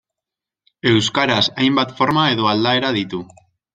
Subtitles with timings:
[0.91, 3.21] Euskaraz hainbat forma edo aldaera ditu.